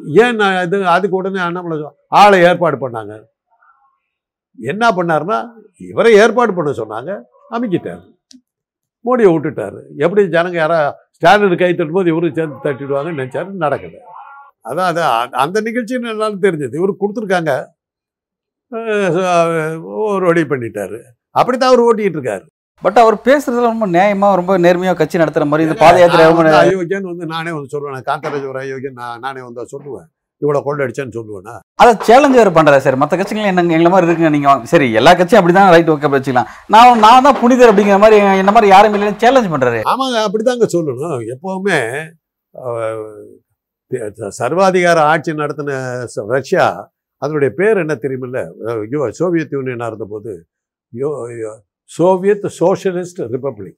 ஏன் 0.06 0.36
நான் 0.36 0.66
இது 0.66 0.88
அதுக்கு 0.88 1.16
உடனே 1.16 1.40
அண்ணாமலை 1.40 1.88
ஆளை 2.08 2.42
ஏற்பாடு 2.42 2.90
பண்ணாங்க. 2.90 3.24
என்ன 4.62 4.90
பண்ணாருன்னா 4.90 5.48
இவரை 5.78 6.14
ஏற்பாடு 6.14 6.54
பண்ண 6.54 6.72
சொன்னாங்க. 6.72 7.22
அமைக்கிட்டார். 7.52 8.18
மோடியை 9.06 9.32
விட்டுட்டாரு. 9.32 9.82
எப்படி 9.98 10.28
ஜனங்க 10.28 10.54
யாரா 10.54 10.96
ஸ்டாலின் 11.12 11.58
கை 11.58 11.74
தட்டும்போது 11.74 12.08
இவரும் 12.08 12.34
சேர்ந்து 12.34 12.70
தட்டிடுவாங்கன்னு 12.70 13.20
நினைச்சாரு. 13.20 13.52
நடக்கலை. 13.60 13.98
அதான் 14.66 14.90
அது 14.92 15.02
அ- 15.04 15.34
அந்த 15.44 15.58
நிகழ்ச்சி 15.62 15.94
என்னாலும் 15.96 16.42
தெரிஞ்சது. 16.42 16.76
இவர் 16.80 17.02
கொடுத்துருக்காங்க. 17.02 17.52
ஒரு 20.10 20.26
வழி 20.26 20.42
பண்ணிட்டாரு. 20.44 20.98
அப்படித்தான் 21.36 21.72
அவர் 21.72 21.84
ஓட்டிக்கிட்டு 21.86 22.18
இருக்காரு 22.20 22.46
பட் 22.84 22.98
அவர் 22.98 23.16
பேசுறதுல 23.26 23.68
ரொம்ப 23.70 23.88
நியாயமா 23.88 24.28
ரொம்ப 24.40 24.58
நேர்மையா 24.60 24.94
கட்சி 24.96 25.18
நடத்துற 25.18 25.46
மாதிரி 25.46 25.68
இந்த 25.68 25.80
பாத 25.82 26.00
யாத்திரை 26.00 26.26
ரொம்ப 26.26 26.44
வந்து 27.10 27.26
நானே 27.26 27.52
வந்து 27.52 27.72
சொல்லுவேன். 27.74 28.06
காந்தராஜ் 28.10 28.48
ஒரு 28.50 28.60
அயோக்கியன் 28.60 29.00
நான் 29.02 29.20
நானே 29.20 29.42
வந்து 29.42 29.66
சொல்லுவேன். 29.74 30.08
இவ்வளோ 30.42 30.60
கொள்ள 30.64 30.80
அடிச்சேன்னு 30.86 31.16
சொல்லுவேன்னா 31.18 31.56
அதை 31.76 31.92
சேலஞ்ச் 32.00 32.36
வேறு 32.36 32.50
பண்ணுறாரு 32.50 32.78
சார். 32.78 32.96
மற்ற 32.96 33.18
கட்சிகள் 33.18 33.50
என்ன 33.52 33.62
எங்களை 33.68 33.90
மாதிரி 33.90 34.08
இருக்குங்க 34.10 34.34
நீங்கள் 34.36 34.52
வாங்க. 34.52 34.66
சரி 34.66 34.88
எல்லா 34.94 35.14
கட்சியும் 35.14 35.42
அப்படி 35.42 35.58
தான் 35.58 35.74
ரைட் 35.76 35.90
ஓகே 35.90 36.10
வச்சுக்கலாம். 36.16 36.50
நான் 36.68 37.00
நான் 37.00 37.24
தான் 37.24 37.40
புனிதர் 37.42 37.72
அப்படிங்கிற 37.72 38.00
மாதிரி 38.00 38.18
என்ன 38.38 38.52
மாதிரி 38.52 38.72
யாரும் 38.72 38.94
இல்லைன்னு 38.94 39.22
சேலஞ்ச் 39.26 39.52
பண்ணுறாரு 39.54 39.82
ஆமாங்க 39.94 40.18
அப்படிதாங்க 40.28 40.68
சொல்லணும். 40.76 41.20
எப்பவுமே 41.34 41.80
சர்வாதிகார 44.38 44.96
ஆட்சி 44.96 45.32
நடத்தின 45.32 46.08
ரஷ்யா 46.16 46.94
அதனுடைய 47.16 47.54
பேர் 47.54 47.78
என்ன 47.78 47.94
தெரியுமில்ல? 47.94 48.52
யோ- 48.66 49.10
சோவியத் 49.10 49.54
யூனியனாக 49.54 49.86
இருந்தபோது 49.86 50.48
யோ 50.96 51.08
யோ- 51.28 51.60
சோவியத் 51.84 52.54
சோஷலிஸ்ட் 52.60 53.18
ரிப்பப்ளிக். 53.18 53.78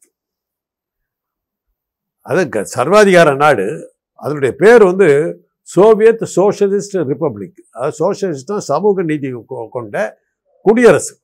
அது 2.19 2.49
க- 2.49 2.67
சர்வாதிகார 2.75 3.35
நாடு 3.35 3.93
அதனுடைய 4.13 4.55
பேர் 4.57 4.83
வந்து 4.83 5.41
சோவியத் 5.61 6.29
சோஷலிஸ்ட் 6.35 6.93
ரிப்பப்ளிக். 6.93 7.55
அதாவது 7.71 8.11
சோஷலிஸ்ட்னா 8.11 8.57
சமூக 8.57 9.03
நீதி 9.03 9.33
கொ- 9.33 9.67
கொண்ட 9.71 10.17
குடியரசு. 10.61 11.19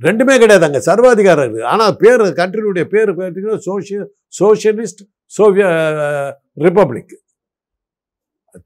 ரெண்டுமே 0.00 0.38
கிடையாது 0.38 0.64
அங்கே 0.64 0.80
சர்வாதிகாரம் 0.80 1.54
இருக்குது 1.54 1.62
ஆனால் 1.62 1.96
பேர் 1.98 2.20
கண்ட்ரினுடைய 2.20 2.84
பேர் 2.84 3.16
பார்த்தீங்கன்னா 3.16 3.56
சோஷியல் 3.56 4.16
சோஷியலிஸ்ட் 4.40 5.14
சோவிய 5.38 5.66
ரிப்பப்ளிக். 6.56 7.24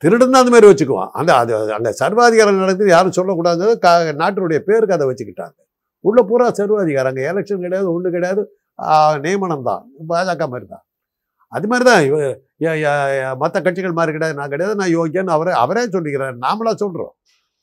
திருடன் 0.03 0.33
தான் 0.35 0.43
அந்த 0.43 0.53
மாதிரி 0.55 0.69
வச்சுக்குவான். 0.71 1.11
அந்த 1.21 1.31
அது 1.41 1.53
அங்கே 1.77 1.93
சர்வாதிகாரம் 2.03 2.63
நடக்குது 2.65 2.91
யாரும் 2.97 3.17
சொல்லக்கூடாது. 3.19 3.67
கா 3.85 3.93
நாட்டினுடைய 4.23 4.59
பேருக்கு 4.69 4.97
அதை 4.99 5.07
வச்சுக்கிட்டாங்க. 5.11 5.57
உள்ள 6.05 6.21
பூரா 6.31 6.47
சர்வாதிகாரம். 6.61 7.13
அங்கே 7.13 7.27
எலெக்ஷன் 7.33 7.65
கிடையாது 7.67 7.89
ஒன்று 7.97 8.15
கிடையாது. 8.17 8.43
நியமனம் 9.25 9.67
தான். 9.71 9.83
பாஜக 10.11 10.47
மாதிரி 10.53 10.67
தான். 10.75 10.85
அது 11.53 11.67
மாதிரி 11.71 11.85
தான். 11.91 12.03
மற்ற 13.43 13.57
கட்சிகள் 13.67 13.97
மாதிரி 13.99 14.13
கிடையாது 14.17 14.37
நான் 14.41 14.53
கிடையாது 14.55 14.75
நான் 14.81 14.93
யோகியன்னு 14.99 15.35
அவரே 15.37 15.55
அவரே 15.65 15.85
சொல்லிக்கிறார். 15.95 16.37
நாமளாக 16.47 16.77
சொல்கிறோம் 16.85 17.13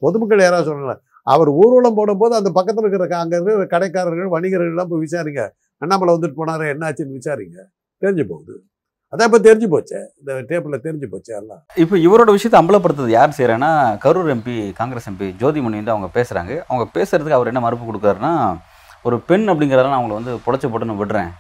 பொதுமக்கள் 0.02 0.46
யாராவது 0.46 0.68
சொல்கிறாங்க 0.70 0.96
அவர் 1.34 1.50
ஊர்வலம் 1.62 1.98
போடும்போது 2.00 2.34
அந்த 2.40 2.50
பக்கத்தில் 2.58 2.86
இருக்கிற 2.86 3.16
அங்கே 3.24 3.38
இருக்கிற 3.38 3.66
கடைக்காரர்கள் 3.76 4.34
வணிகர்கள்லாம் 4.36 4.92
போய் 4.92 5.04
விசாரிங்க. 5.06 5.44
அண்ணாமலை 5.82 6.12
வந்துட்டு 6.16 6.40
போனாரு 6.42 6.66
என்னாச்சுன்னு 6.74 7.18
விசாரிங்க. 7.20 7.58
தெரிஞ்சு 8.02 8.24
போகுது. 8.32 8.56
அதான் 9.14 9.28
இப்போ 9.30 9.40
தெரிஞ்சு 9.48 9.68
போச்சு. 9.74 9.98
இந்த 10.22 10.32
டேப்பில் 10.50 10.82
தெரிஞ்சு 10.86 11.08
போச்சே 11.12 11.34
எல்லாம். 11.42 11.60
இப்போ 11.84 11.96
இவரோட 12.06 12.30
விஷயத்தை 12.38 12.60
அம்பலப்படுத்துறது 12.62 13.14
யார் 13.18 13.36
செய்கிறேன்னா 13.38 13.70
கரூர் 14.06 14.32
எம்பி 14.34 14.56
காங்கிரஸ் 14.80 15.08
எம்பி 15.12 15.28
ஜோதிமணி 15.42 15.80
வந்து 15.80 15.94
அவங்க 15.96 16.10
பேசுகிறாங்க 16.18 16.54
அவங்க 16.70 16.86
பேசுறதுக்கு 16.96 17.38
அவர் 17.38 17.52
என்ன 17.52 17.62
மறுப்பு 17.66 17.86
கொடுக்குறாருன்னா 17.90 18.34
ஒரு 19.08 19.18
பெண் 19.30 19.46
அப்படிங்கிறதால 19.52 19.98
அவங்களை 20.00 20.16
வந்து 20.20 20.34
புடைச்சி 20.46 20.70
போட்டுன்னு 20.72 21.00
விடுறேன். 21.02 21.32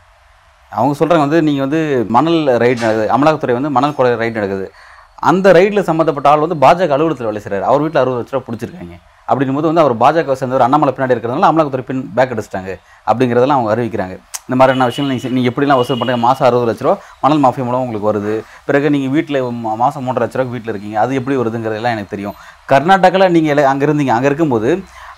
அவங்க 0.71 0.93
சொல்கிறாங்க 0.99 1.25
வந்து 1.27 1.41
நீங்கள் 1.47 1.65
வந்து 1.65 1.81
மணல் 2.17 2.39
ரைடு 2.63 2.79
நடக்குது 2.85 3.11
அமலாக்கத்துறை 3.15 3.57
வந்து 3.59 3.73
மணல் 3.77 3.97
கொலை 3.97 4.15
ரைடு 4.23 4.37
நடக்குது. 4.39 4.65
அந்த 5.29 5.51
ரைடில் 5.57 5.87
சம்மந்தப்பட்ட 5.89 6.31
ஆள் 6.31 6.43
வந்து 6.45 6.57
பாஜக 6.63 6.95
அலுவலகத்தில் 6.95 7.29
வேலை 7.29 7.41
செய்கிறார் 7.43 7.69
அவர் 7.69 7.83
வீட்டில் 7.83 8.01
அறுபது 8.01 8.19
லட்ச 8.19 8.33
ரூபா 8.35 8.45
பிடிச்சிருக்காங்க. 8.47 8.95
அப்படின்னும் 9.29 9.57
போது 9.57 9.69
வந்து 9.69 9.83
அவர் 9.83 9.93
பாஜக 10.01 10.35
சேர்ந்தவர் 10.39 10.65
அண்ணாமலை 10.65 10.91
பின்னாடி 10.95 11.13
இருக்கிறதுனால 11.15 11.47
அமலாக்கத்துறை 11.51 11.85
பின் 11.87 12.03
பேக் 12.17 12.33
அடிச்சிட்டாங்க. 12.33 12.73
அப்படிங்கிறதெல்லாம் 13.11 13.57
அவங்க 13.57 13.75
அறிவிக்கிறாங்க. 13.75 14.17
இந்த 14.49 14.57
மாதிரியான 14.59 14.85
விஷயங்கள் 14.89 15.15
நீங்கள் 15.15 15.33
நீங்கள் 15.35 15.51
எப்படிலாம் 15.51 15.79
வசூல் 15.79 15.97
பண்ணுறீங்க 15.99 16.17
மாதம் 16.17 16.47
அறுபது 16.47 16.67
லட்ச 16.67 16.83
ரூபா 16.85 16.97
மணல் 17.21 17.41
மாஃபியா 17.43 17.65
மூலம் 17.65 17.81
உங்களுக்கு 17.85 18.09
வருது. 18.11 18.33
பிறகு 18.67 18.89
நீங்கள் 18.89 19.13
வீட்டில் 19.15 19.39
மாதம் 19.81 20.05
மூன்றரை 20.05 20.21
லட்ச 20.23 20.37
ரூபா 20.39 20.51
வீட்டில் 20.53 20.71
இருக்கீங்க. 20.73 20.99
அது 20.99 21.15
எப்படி 21.15 21.37
வருதுங்கிறதெல்லாம் 21.37 21.95
எனக்கு 21.95 22.13
தெரியும். 22.15 22.37
கர்நாடகாவில் 22.71 23.29
நீங்கள் 23.29 23.69
அங்கே 23.71 23.85
இருந்தீங்க 23.85 24.13
அங்கே 24.17 24.29
இருக்கும்போது 24.31 24.69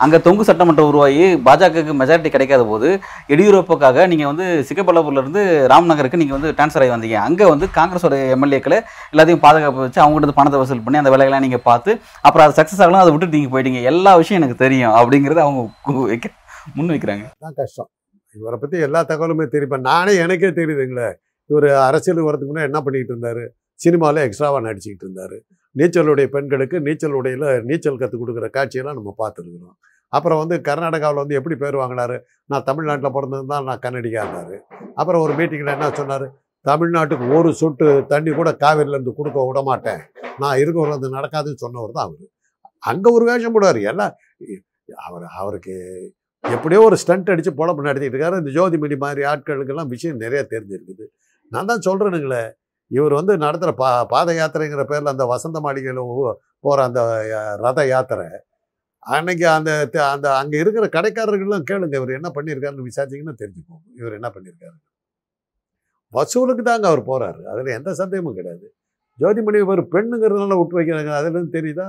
அங்கே 0.03 0.21
தொங்கு 0.25 0.43
சட்டமன்றம் 0.47 0.87
உருவாகி 0.87 1.23
பாஜகவுக்கு 1.45 1.93
மெஜாரிட்டி 2.01 2.29
கிடைக்காத 2.29 2.63
போது 2.63 2.89
எடியூரப்பாக்காக 3.33 4.07
நீங்கள் 4.07 4.29
வந்து 4.31 4.45
சிக்கபல்லாபூர்லேருந்து 4.67 5.41
ராம்நகருக்கு 5.71 6.19
நீங்கள் 6.21 6.37
வந்து 6.37 6.51
ட்ரான்ஸ்ஃபர் 6.57 6.83
ஆகி 6.83 6.93
வந்தீங்க. 6.95 7.17
அங்கே 7.27 7.45
வந்து 7.45 7.65
காங்கிரஸோட 7.77 8.17
எம்எல்ஏக்களை 8.35 8.77
எல்லாத்தையும் 9.13 9.43
பாதுகாப்பு 9.45 9.79
வச்சு 9.79 10.01
அவங்ககிட்ட 10.01 10.25
இருந்து 10.25 10.39
பணத்தை 10.39 10.59
வசூல் 10.59 10.83
பண்ணி 10.85 10.97
அந்த 10.97 11.09
வேலையெல்லாம் 11.09 11.41
நீங்கள் 11.41 11.65
பார்த்து 11.69 11.93
அப்புறம் 12.21 12.45
அது 12.47 12.57
சக்ஸஸ் 12.61 12.83
ஆகலாம் 12.85 13.03
அதை 13.03 13.11
விட்டுட்டு 13.11 13.37
நீங்கள் 13.37 13.53
போயிட்டீங்க. 13.55 13.81
எல்லா 13.81 14.15
விஷயம் 14.15 14.41
எனக்கு 14.41 14.63
தெரியும் 14.65 14.95
அப்படிங்கிறத 15.01 15.43
அவங்க 15.47 15.63
கு- 15.89 16.09
முன் 16.77 16.91
வைக்கிறாங்க. 16.93 17.25
தான் 17.45 17.57
கஷ்டம். 17.59 17.89
இவரை 18.35 18.57
பற்றி 18.61 18.77
எல்லா 18.87 19.01
தகவலுமே 19.11 19.45
தெரியும்? 19.53 19.87
நானே 19.91 20.13
எனக்கே 20.25 20.51
தெரியுதுங்களே. 20.59 21.09
இவர் 21.51 21.67
அரசியல் 21.87 22.27
வரதுக்கு 22.27 22.51
முன்னாடி 22.51 22.69
என்ன 22.71 22.79
பண்ணிக்கிட்டு 22.85 23.13
இருந்தார்? 23.15 23.43
சினிமாவில் 23.83 24.25
எக்ஸ்ட்ராவாக 24.25 24.63
நடிச்சுக்கிட்டு 24.67 25.05
இருந்தார். 25.07 25.37
நீச்சலுடைய 25.79 26.27
பெண்களுக்கு 26.35 26.77
நீச்சல் 26.87 27.15
உடையில் 27.19 27.47
நீச்சல் 27.69 28.01
கற்றுக் 28.01 28.21
கொடுக்குற 28.21 28.47
காட்சியெல்லாம் 28.57 28.97
நம்ம 28.99 29.13
பார்த்துருக்குறோம். 29.21 29.77
அப்புறம் 30.13 30.39
வந்து 30.41 30.55
கர்நாடகாவில் 30.67 31.21
வந்து 31.23 31.37
எப்படி 31.39 31.55
பேர் 31.63 31.81
வாங்கினாரு? 31.81 32.17
நான் 32.51 32.65
தமிழ்நாட்டில் 32.69 33.15
பிறந்திருந்தால் 33.15 33.67
நான் 33.69 33.83
கன்னடியாக 33.85 34.23
இருந்தார். 34.25 34.55
அப்புறம் 34.99 35.23
ஒரு 35.25 35.33
மீட்டிங்கில் 35.39 35.75
என்ன 35.75 35.89
சொன்னார்? 35.99 36.27
தமிழ்நாட்டுக்கு 36.65 37.25
ஒரு 37.37 37.49
சொட்டு 37.61 37.87
தண்ணி 38.13 38.31
கூட 38.39 38.49
காவிரிலேருந்து 38.63 39.13
கொடுக்க 39.19 39.45
விட 39.49 39.59
மாட்டேன். 39.69 40.01
நான் 40.41 40.59
இருக்கிற 40.61 40.87
வந்து 40.95 41.09
நடக்காதுன்னு 41.17 41.63
சொன்னவர் 41.65 41.95
தான் 41.97 42.07
அவர். 42.07 42.27
அங்கே 42.91 43.09
ஒரு 43.17 43.25
வேஷம் 43.29 43.53
போடுவார். 43.55 43.81
எல்லாம் 43.91 44.13
அவர் 45.07 45.25
அவருக்கு 45.41 45.75
எப்படியோ 46.43 46.81
ஒரு 46.81 46.97
ஸ்டண்ட் 46.97 47.29
அடித்து 47.29 47.51
பொழப்பு 47.51 47.81
நடத்திட்டு 47.81 48.17
இருக்காரு. 48.17 48.39
இந்த 48.41 48.51
ஜோதிமணி 48.57 48.97
மாதிரி 48.97 49.21
ஆட்களுக்கெல்லாம் 49.23 49.87
விஷயம் 49.87 50.19
நிறையா 50.19 50.43
தெரிஞ்சிருக்குது. 50.49 51.05
நான் 51.51 51.65
தான் 51.65 51.85
சொல்கிறேனுங்களே 51.85 52.43
இவர் 52.91 53.13
வந்து 53.13 53.37
நடத்துகிற 53.37 53.73
பா 53.77 54.05
பாத 54.05 54.33
யாத்திரைங்கிற 54.33 54.83
பேரில் 54.83 55.05
அந்த 55.05 55.25
வசந்த 55.25 55.59
மாளிகையில் 55.59 56.01
போகிற 56.59 56.83
அந்த 56.83 57.01
ரத 57.61 57.87
யாத்திரை 57.87 58.27
அன்னைக்கு 59.05 59.49
அந்த 59.49 59.71
த- 59.85 60.09
அந்த 60.11 60.27
அங்கே 60.37 60.57
இருக்கிற 60.57 60.85
கடைக்காரர்கள்லாம் 60.87 61.67
கேளுங்க 61.69 61.95
இவர் 61.95 62.17
என்ன 62.17 62.29
பண்ணியிருக்காருன்னு 62.35 62.87
விசாரிச்சிங்கன்னா 62.87 63.35
தெரிஞ்சுப்போம் 63.41 63.83
இவர் 63.95 64.13
என்ன 64.13 64.29
பண்ணியிருக்காரு? 64.35 64.77
வசூலுக்கு 66.13 66.63
தாங்க 66.63 66.87
அவர் 66.87 67.03
போகிறாரு 67.05 67.41
அதில் 67.51 67.75
எந்த 67.77 67.93
சந்தேகமும் 67.93 68.35
கிடையாது. 68.35 68.67
ஜோதிமணி 69.19 69.59
ஒரு 69.67 69.83
பெண்ணுங்கிறதுனால 69.93 70.57
விட்டு 70.59 70.79
வைக்கிறாங்க. 70.79 71.11
அதுலேருந்து 71.19 71.55
தெரியுதா? 71.57 71.87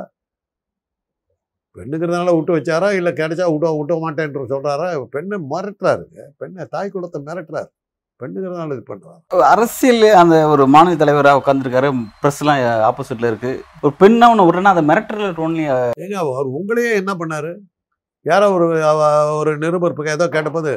பெண்ணுங்கிறதுனால 1.77 2.33
விட்டு 2.37 2.53
வச்சாரா? 2.57 2.89
இல்லை 2.99 3.11
கிடைச்சா 3.21 3.45
விட 3.55 3.67
விட்ட 3.79 3.95
மாட்டேன்ற 4.05 4.45
சொல்கிறாரா 4.53 4.87
பெண்ணை 5.17 5.37
மிரட்டுறாருங்க. 5.53 6.19
பெண்ணை 6.41 6.65
தாய் 6.75 6.93
குலத்தை 6.95 7.21
மிரட்டுறாரு. 7.29 7.71
பெண்ணுங்கிறதுனால 8.21 8.75
இது 8.77 8.83
பண்ணுறாரு 8.89 9.45
அரசியல் 9.53 10.03
அந்த 10.23 10.37
ஒரு 10.55 10.65
மாநில 10.75 10.97
தலைவராக 11.03 11.41
உட்காந்துருக்காரு 11.41 11.89
ப்ரெஸ்லாம் 12.23 12.63
ஆப்போசிட்ல 12.89 13.31
இருக்கு. 13.31 13.53
ஒரு 13.85 13.93
பெண்ணா 14.03 14.27
ஒன்று 14.33 14.47
விட்றேன்னா 14.49 14.75
அந்த 14.75 14.85
மிரட்டல 14.91 15.29
டோன்லி 15.39 15.65
ஏங்க 16.05 16.17
அவர் 16.25 16.51
உங்களையே 16.59 16.91
என்ன 17.03 17.13
பண்ணாரு? 17.21 17.53
யாரோ 18.27 18.49
ஒரு 18.57 18.67
ஒரு 19.41 19.53
நிருபர் 19.63 20.13
ஏதோ 20.17 20.27
கேட்டபோது 20.37 20.73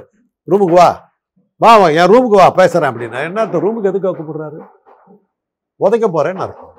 ரூமுக்கு 0.48 0.78
வா. 0.82 0.90
வா 1.62 1.72
வா 1.82 1.88
என் 2.00 2.10
ரூமுக்கு 2.14 2.40
வா 2.42 2.48
பேசுறேன் 2.62 2.90
அப்படின்னா 2.92 3.20
என்ன 3.30 3.60
ரூமுக்கு 3.66 3.92
எதுக்கு 3.92 4.14
கூப்பிடுறாரு? 4.20 4.60
உதைக்க 5.80 6.08
போறேன்னு 6.16 6.44
அர்த்தம். 6.46 6.70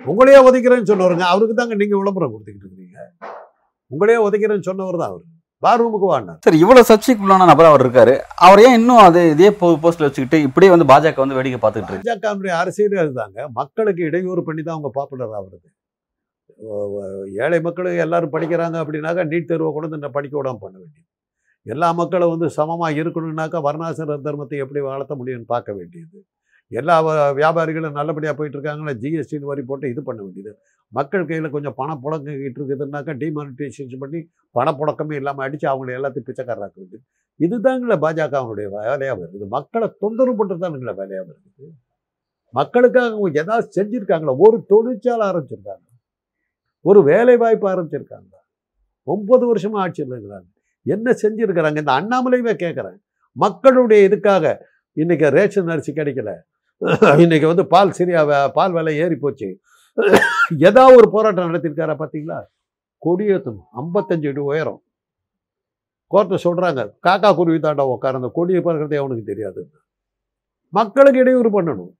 உங்களையே 0.00 0.38
உதைக்கிறேன்னு 0.48 0.90
சொன்னவருங்க 0.90 1.26
அவருக்கு 1.32 1.56
தாங்க 1.60 1.74
நீங்க 1.80 1.94
விளம்பரம் 2.00 2.32
கொடுத்துக்கிட்டு 2.34 2.68
இருக்கீங்க 2.68 2.98
உங்களையே 3.92 4.18
உதைக்கிறேன்னு 4.26 4.68
சொன்னவர் 4.70 5.00
தான் 5.02 5.12
அவர். 5.12 5.24
வா 5.62 5.72
ரூமுக்கு 5.80 6.08
வாங்க 6.12 6.30
சார் 6.44 6.56
இவ்வளவு 6.62 6.88
சர்ச்சைக்குள்ளான 6.88 7.46
நபர் 7.50 7.68
அவர் 7.70 7.82
இருக்காரு. 7.84 8.14
அவர் 8.46 8.60
ஏன் 8.66 8.76
இன்னும் 8.78 9.02
அது 9.06 9.20
இதே 9.34 9.50
போஸ்ட்ல 9.60 10.06
வச்சுக்கிட்டு 10.06 10.38
இப்படியே 10.46 10.70
வந்து 10.74 10.86
பாஜக 10.92 11.22
வந்து 11.24 11.36
வேடிக்கை 11.38 11.60
பார்த்துட்டு 11.64 11.92
இருக்கு? 11.92 12.08
பாஜகவுடைய 12.10 12.54
அரசியலே 12.62 12.98
அதுதாங்க. 13.04 13.38
மக்களுக்கு 13.60 14.02
இடையூறு 14.08 14.42
பண்ணி 14.48 14.62
தான் 14.62 14.76
அவங்க 14.76 14.90
பாப்புலர் 14.98 15.36
ஆகுறது. 15.38 15.68
ஏழை 17.44 17.58
மக்கள் 17.66 17.88
எல்லாரும் 18.06 18.34
படிக்கிறாங்க 18.34 18.76
அப்படின்னாக்கா 18.82 19.22
நீட் 19.30 19.48
தேர்வை 19.50 19.70
கொண்டு 19.76 19.98
இந்த 20.00 20.10
படிக்க 20.16 20.34
விடாம 20.38 20.60
பண்ண 20.64 20.76
வேண்டியது. 20.82 21.08
எல்லா 21.66 21.88
மக்களும் 22.00 22.32
வந்து 22.34 22.48
சமமாக 22.58 23.00
இருக்கணும்னாக்கா 23.00 23.58
வர்ணாசிர 23.68 24.16
தர்மத்தை 24.26 24.58
எப்படி 24.64 24.80
வளர்த்த 24.88 25.14
முடியும்னு 25.20 25.48
பார்க்க 25.54 25.78
வேண்டியது. 25.78 26.18
எல்லா 26.72 27.04
வ- 27.04 27.34
வியாபாரிகளும் 27.34 27.90
நல்லபடியாக 27.90 28.44
போயிட்டுருக்காங்களா 28.44 28.94
ஜிஎஸ்டின்னு 29.00 29.40
வரி 29.40 29.62
போட்டு 29.62 29.88
இது 29.88 30.02
பண்ண 30.02 30.22
வேண்டியது. 30.22 30.58
மக்கள் 30.88 31.26
கையில் 31.26 31.50
கொஞ்சம் 31.50 31.72
பணம் 31.76 32.00
புழங்கிட்டு 32.04 32.58
இருக்குதுன்னாக்கா 32.58 33.16
டிமானிட்டைசேஷன் 33.16 33.98
பண்ணி 33.98 34.28
பணப்புழக்கமே 34.54 35.14
இல்லாமல் 35.14 35.46
அடித்து 35.46 35.68
அவங்கள 35.68 35.88
எல்லாத்தையும் 35.88 36.32
பிச்சைக்காரராக்க 36.32 36.72
வேண்டியது. 36.74 37.00
இதுதாங்களே 37.38 37.92
பாஜக 37.92 38.34
அவனுடைய 38.34 38.70
வேலையாக 38.70 39.22
வருது. 39.24 39.46
மக்களை 39.48 39.92
தொந்தரவு 39.98 40.46
பண்ணுறது 40.46 40.60
தானுங்களே 40.60 40.94
வேலையாக 40.94 41.26
வருது. 41.26 41.68
மக்களுக்காக 42.50 43.14
அவங்க 43.14 43.40
ஏதாவது 43.40 43.70
செஞ்சுருக்காங்களா? 43.76 44.34
ஒரு 44.38 44.64
தொழிற்சாலை 44.66 45.28
ஆரம்பிச்சிருக்காங்க. 45.28 46.00
ஒரு 46.80 47.02
வேலை 47.02 47.36
வாய்ப்பு 47.36 47.68
ஆரம்பிச்சிருக்காங்க. 47.68 48.34
ஒம்பது 49.06 49.46
வருஷமாக 49.46 49.84
ஆட்சியில் 49.84 50.12
இருக்கிறாங்க 50.12 50.52
என்ன 50.82 51.10
செஞ்சுருக்கிறாங்க? 51.10 51.76
இந்த 51.76 51.92
அண்ணாமலையுமே 51.92 52.56
கேட்குறேன் 52.56 52.96
மக்களுடைய 53.32 54.08
இதுக்காக 54.08 54.56
இன்றைக்கி 54.96 55.30
ரேஷன் 55.30 55.68
அரிசி 55.68 55.92
கிடைக்கல. 55.92 56.40
இன்னைக்கு 57.22 57.46
வந்து 57.50 57.64
பால் 57.72 57.96
சரியா 57.98 58.20
பால் 58.56 58.74
விலை 58.76 58.92
ஏறி 59.02 59.16
போச்சு. 59.24 59.48
ஏதாவது 60.68 60.96
ஒரு 61.00 61.08
போராட்டம் 61.14 61.48
நடத்திருக்காரா 61.48 61.94
பார்த்தீங்களா? 62.00 62.38
கொடியேற்றணும் 63.06 63.66
ஐம்பத்தஞ்சு 63.82 64.28
அடி 64.30 64.42
உயரம். 64.50 64.80
கோர்ட்டை 66.12 66.38
சொல்கிறாங்க 66.46 66.80
காக்கா 67.06 67.30
குருவி 67.38 67.58
தாண்டா 67.66 67.84
உட்கார 67.94 68.18
அந்த 68.20 68.30
கொடியை 68.38 68.60
பறக்கிறதே 68.62 68.98
அவனுக்கு 69.02 69.24
தெரியாது. 69.30 69.62
மக்களுக்கு 70.78 71.22
இடையூறு 71.22 71.50
பண்ணணும். 71.56 71.92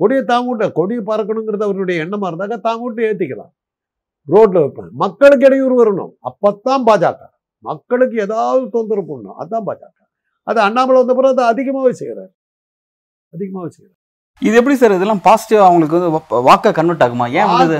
கொடியை 0.00 0.22
தாங்கூட்ட 0.32 0.66
கொடியை 0.78 1.02
பறக்கணுங்கிறது 1.10 1.66
அவருடைய 1.68 2.04
எண்ணமாக 2.04 2.30
இருந்தாக்க 2.30 2.58
தாங்கூட்டு 2.68 3.06
ஏற்றிக்கலாம் 3.10 3.52
ரோட்டில் 4.28 4.62
வைப்பேன். 4.62 4.90
மக்களுக்கு 5.04 5.46
இடையூறு 5.48 5.76
வரணும். 5.82 6.12
அப்போத்தான் 6.30 6.84
பாஜக. 6.88 7.20
மக்களுக்கு 7.68 8.16
ஏதாவது 8.26 8.64
தொந்தரவு 8.76 9.08
பண்ணணும். 9.10 9.38
அதுதான் 9.40 9.66
பாஜக. 9.70 9.96
அது 10.50 10.60
அண்ணாமலை 10.60 10.98
வந்த 11.02 11.14
பிறகு 11.14 11.34
அதை 11.36 11.46
அதிகமாகவே 11.54 11.94
செய்கிறார் 12.02 12.32
அதிகமாகவே 13.34 13.72
செய்கிறார் 13.76 13.98
இது 14.46 14.54
எப்படி 14.58 14.74
சார் 14.80 14.94
இதெல்லாம் 14.96 15.22
பாசிட்டிவ் 15.26 15.62
அவங்களுக்கு 15.64 15.96
வந்து 15.96 16.10
வாக்கா 16.48 16.70
கன்வெர்ட் 16.78 17.02
ஆகுமா? 17.06 17.26
ஏன் 17.38 17.50
வந்து 17.52 17.78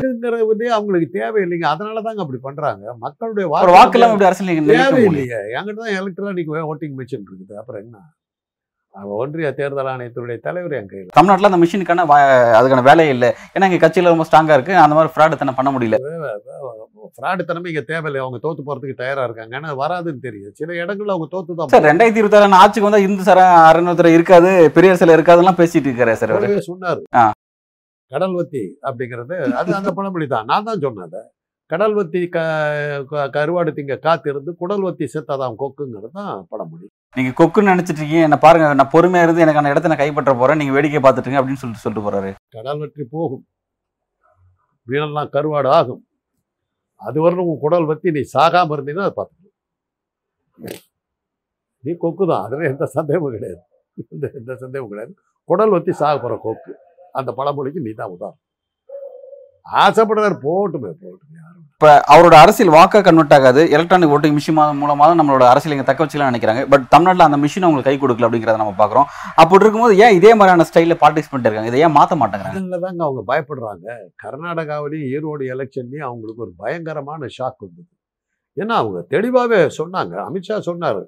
அவங்களுக்கு 0.78 1.08
தேவையில்லைங்க. 1.18 1.66
அதனால 1.74 2.02
தாங்க 2.06 2.22
அப்படி 2.24 2.40
பண்றாங்க. 2.46 2.94
மக்களுடைய 3.04 3.46
ஒரு 3.64 3.72
வாக்கு 3.76 3.98
எல்லாம் 3.98 4.24
அரசியல் 4.30 4.70
தேவையில்லையே. 4.72 5.40
என்கிட்ட 5.58 5.80
தான் 5.84 5.96
எலக்ட்ரானிக் 6.00 6.52
ஓட்டிங் 6.72 6.96
மிஷின் 7.00 7.26
இருக்குது. 7.28 7.54
அப்புறம் 7.62 7.82
என்ன? 7.84 7.96
ஒன்றிய 9.16 9.48
தேர்தல் 9.52 9.86
ஆணையத்துடைய 9.86 10.36
தலைவர் 10.40 10.72
என் 10.72 10.88
கையில். 10.88 11.10
தமிழ்நாட்டுல 11.10 11.50
அந்த 11.50 11.58
மிஷினுக்கான 11.58 12.04
அதுக்கான 12.54 12.82
வேலையே 12.82 13.10
இல்லை. 13.10 13.28
ஏன்னா 13.54 13.68
இங்க 13.68 13.80
கட்சியில 13.80 14.12
ரொம்ப 14.12 14.24
ஸ்ட்ராங்கா 14.24 14.52
இருக்கு. 14.52 14.74
அந்த 14.76 14.94
மாதிரி 14.94 15.12
ஃப்ராட் 15.14 15.36
தானே 15.36 15.54
பண்ண 15.56 15.70
முடியல. 15.70 15.98
ஃப்ராடு 17.14 17.42
தனமே 17.44 17.66
இங்கே 17.66 17.84
தேவையில்லை. 17.84 18.20
அவங்க 18.20 18.38
தோத்து 18.38 18.62
போறதுக்கு 18.66 18.94
தயாரா 18.94 19.24
இருக்காங்க. 19.24 19.52
ஏன்னா 19.58 19.70
வராதுன்னு 19.78 20.20
தெரியும் 20.20 20.54
சில 20.54 20.72
இடங்கள்ல 20.80 21.14
அவங்க 21.14 21.28
தோத்து 21.32 21.54
தான் 21.54 21.72
சார் 21.74 21.88
ரெண்டாயிரத்தி 21.88 22.20
இருபத்தி 22.20 22.38
ஆறு 22.38 22.60
ஆட்சிக்கு 22.60 22.88
வந்தா 22.88 23.02
இந்து 23.06 23.22
சார 23.22 23.40
அறநூத்தர 23.68 24.10
இருக்காது 24.12 24.50
பெரிய 24.70 24.96
சில 24.96 25.16
இருக்காதுலாம் 25.16 25.60
பேசிட்டு 25.60 25.88
இருக்காரு 25.90 26.14
சார் 26.14 26.34
சொன்னாரு. 26.68 27.02
கடல்வத்தி 28.12 28.62
அப்படிங்கிறது 28.82 29.34
அது 29.54 29.70
அந்த 29.74 29.90
பழமொழி 29.92 30.26
தான் 30.26 30.46
நான் 30.46 30.64
தான் 30.64 30.80
சொன்னேன் 30.80 31.06
அதை. 31.06 31.20
கடல்வத்தி 31.70 32.20
க 32.28 32.38
க- 33.10 33.28
கருவாடு 33.34 33.70
திங்க 33.72 33.96
காத்திருந்து 33.98 34.52
குடல்வத்தி 34.60 35.06
செத்தாதாம் 35.12 35.58
கொக்குங்கிறது 35.58 36.08
தான் 36.12 36.32
பழமொழி 36.48 36.86
நீங்க 37.16 37.30
கொக்குன்னு 37.38 37.72
நினைச்சிட்டு 37.72 38.00
இருக்கீங்க. 38.00 38.26
என்ன 38.26 38.36
பாருங்க 38.42 38.66
நான் 38.80 38.92
பொறுமையா 38.92 39.22
இருந்து 39.26 39.42
எனக்கான 39.44 39.70
இடத்த 39.72 39.90
நான் 39.90 40.00
கைப்பற்ற 40.02 40.32
போறேன். 40.40 40.58
நீங்க 40.60 40.72
வேடிக்கை 40.76 41.00
பார்த்துட்டுங்க 41.04 41.38
அப்படின்னு 41.40 41.60
சொல்லிட்டு 41.62 41.84
சொல்லிட்டு 41.84 42.04
போறாரு. 42.06 42.30
கடல் 42.56 42.80
வெற்றி 42.82 43.04
போகும். 43.14 43.42
வீரெல்லாம் 44.90 45.30
கருவாடு 45.34 45.68
ஆகும். 45.78 46.02
அது 47.08 47.18
வரணும் 47.24 47.48
உன் 47.50 47.62
குடல் 47.64 47.88
வத்தி 47.90 48.14
நீ 48.16 48.22
சாகாம 48.34 48.74
இருந்தீங்கன்னா 48.76 49.06
அதை 49.08 49.14
பார்த்துக்கணும் 49.18 49.56
நீ 51.84 51.90
கொக்கு 52.04 52.24
தான். 52.30 52.44
அதில் 52.46 52.70
எந்த 52.72 52.86
சந்தேகமும் 52.96 53.34
கிடையாது. 53.36 53.60
எந்த 54.14 54.24
எந்த 54.40 54.52
சந்தேகமும் 54.62 54.92
கிடையாது. 54.92 55.12
குடல் 55.48 55.74
வத்தி 55.74 55.92
சாக 56.02 56.14
போகிற 56.24 56.36
கொக்கு 56.46 56.72
அந்த 57.20 57.30
பழமொழிக்கு 57.38 57.84
நீ 57.86 57.92
தான் 58.00 58.12
உதாரணம். 58.16 58.42
ஆசைப்படுறாரு 59.66 60.36
போட்டுமே 60.46 60.90
போட்டுமே 61.02 61.38
இப்ப 61.74 61.90
அவரோட 62.12 62.34
அரசியல் 62.44 62.72
வாக்கா 62.74 62.98
கன்வெர்ட் 63.04 63.34
ஆகாது 63.34 63.60
எலக்ட்ரானிக் 63.74 64.12
ஓட்டிங் 64.14 64.34
மிஷின் 64.36 64.56
மூலமா 64.80 65.04
தான் 65.10 65.20
நம்மளோட 65.20 65.44
அரசியல் 65.50 65.74
இங்க 65.74 65.84
தக்க 65.88 66.04
வச்சுக்கலாம் 66.04 66.30
நினைக்கிறாங்க. 66.32 66.62
பட் 66.72 66.84
தமிழ்நாட்டுல 66.94 67.26
அந்த 67.28 67.38
மிஷின் 67.44 67.64
அவங்களுக்கு 67.66 67.90
கை 67.90 67.94
கொடுக்கல 68.02 68.26
அப்படிங்கறத 68.28 68.60
நம்ம 68.62 68.74
பாக்குறோம் 68.80 69.06
அப்படி 69.42 69.64
இருக்கும்போது 69.64 69.94
ஏன் 70.04 70.16
இதே 70.18 70.32
மாதிரியான 70.38 70.66
ஸ்டைல்ல 70.70 70.96
பாலிடிக்ஸ் 71.02 71.30
பண்ணிட்டு 71.30 71.48
இருக்காங்க? 71.50 71.70
இதை 71.72 71.80
ஏன் 71.86 71.94
மாத்த 71.98 72.18
மாட்டேங்கிறாங்க? 72.22 72.60
அதில் 72.62 72.84
தாங்க 72.84 73.02
அவங்க 73.06 73.22
பயப்படுறாங்க. 73.30 73.96
கர்நாடகாவிலையும் 74.24 75.06
ஈரோடு 75.14 75.48
எலெக்ஷன்லையும் 75.54 76.08
அவங்களுக்கு 76.10 76.44
ஒரு 76.46 76.52
பயங்கரமான 76.64 77.30
ஷாக் 77.38 77.64
வந்தது. 77.66 77.90
ஏன்னா 78.56 78.76
அவங்க 78.82 79.00
தெளிவாகவே 79.16 79.62
சொன்னாங்க. 79.78 80.14
அமித்ஷா 80.28 80.58
சொன்னார். 80.68 81.02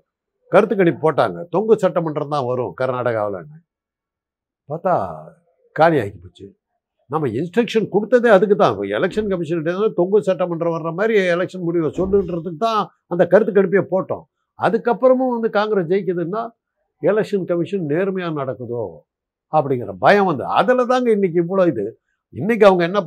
கருத்து 0.52 0.75
கணிப்பு 0.80 1.04
போட்டாங்க. 1.04 1.38
தொங்கு 1.56 1.76
சட்டமன்றம் 1.85 2.35
தான் 2.37 2.49
வரும் 2.50 2.73
கர்நாடகாவில்னு 2.80 3.61
பார்த்தா 4.73 4.97
காலி 5.76 5.97
ஆகி 6.04 6.16
போச்சு. 6.25 6.49
நம்ம 7.11 7.28
இன்ஸ்ட்ரக்ஷன் 7.28 7.87
கொடுத்ததே 7.92 8.28
அதுக்கு 8.28 8.56
தான் 8.56 8.76
எலெக்ஷன் 8.97 9.28
கமிஷன் 9.28 9.64
தொங்கு 9.94 10.23
சட்டமன்றம் 10.23 10.75
வர்ற 10.75 10.94
மாதிரி 10.94 11.18
எலெக்ஷன் 11.26 11.61
முடிவை 11.61 11.90
சொல்லுன்றதுக்கு 11.90 12.56
தான் 12.59 12.80
அந்த 13.06 13.26
கருத்து 13.26 13.52
கணிப்பையை 13.52 13.87
போட்டோம். 13.90 14.25
அதுக்கப்புறமும் 14.59 15.35
வந்து 15.35 15.50
காங்கிரஸ் 15.50 15.87
ஜெயிக்குதுன்னா 15.87 16.42
எலெக்ஷன் 17.02 17.44
கமிஷன் 17.44 17.85
நேர்மையாக 17.85 18.38
நடக்குதோ 18.42 18.82
அப்படிங்கிற 19.52 19.92
பயம் 19.99 20.26
வந்து. 20.26 20.44
அதில் 20.44 20.87
தாங்க 20.87 21.11
இன்றைக்கி 21.16 21.38
இவ்வளோ 21.42 21.66
இது. 21.66 21.85
இன்றைக்கி 22.35 22.64
அவங்க 22.64 22.85
என்ன 22.85 22.99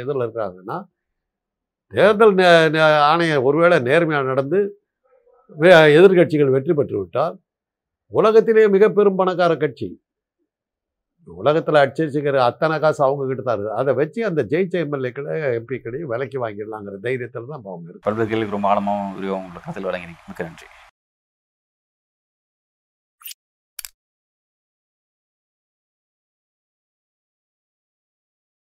இதில் 0.00 0.24
இருக்காங்கன்னா 0.26 0.76
தேர்தல் 1.92 2.34
நே- 2.34 2.80
ஆணையம் 3.10 3.42
ஒருவேளை 3.42 3.78
நேர்மையாக 3.78 4.26
நடந்து 4.26 4.58
எதிர்கட்சிகள் 5.56 5.94
எதிர்க்கட்சிகள் 5.96 6.50
வெற்றி 6.50 6.74
பெற்று 6.74 6.98
விட்டால் 6.98 7.34
உலகத்திலேயே 8.12 8.68
மிக 8.68 8.88
பெரும் 8.90 9.16
பணக்கார 9.16 9.56
கட்சி 9.56 9.88
உலகத்தில் 11.28 11.80
அடிச்சிருச்சுங்கிற 11.82 12.38
அத்தனை 12.50 12.76
காசு 12.84 13.00
அவங்க 13.06 13.26
கிட்ட 13.30 13.42
தான் 13.42 13.56
இருக்குது. 13.56 13.76
அதை 13.80 13.92
வச்சு 14.00 14.20
அந்த 14.30 14.42
ஜெயிச்ச 14.52 14.84
எம்எல்ஏக்களை 14.84 15.34
எம்பிக்களையும் 15.58 16.10
விலைக்கு 16.12 16.38
வாங்கிடலாங்கிற 16.44 16.98
தைரியத்தில் 17.08 17.50
தான் 17.50 17.60
இப்போ 17.60 17.72
அவங்க 17.74 17.88
இருக்கு 17.90 18.06
பல்வேறு 18.08 18.30
கேள்விக்கு 18.32 18.56
ரொம்ப 18.58 18.70
ஆழமாக 18.74 19.12
விரிவாகவும் 19.18 19.46
உங்களை 19.48 19.62
கருத்தில் 19.66 19.90
வழங்கினீங்க. 19.90 20.22
மிக்க 20.30 20.42
நன்றி. 20.48 20.68